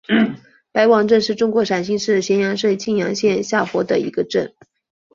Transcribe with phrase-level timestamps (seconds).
[0.71, 4.51] 白王镇是中国陕西省咸阳市泾阳县下辖的一个镇。